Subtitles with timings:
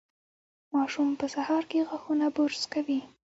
[0.73, 2.99] ماشوم په سهار کې غاښونه برش کوي.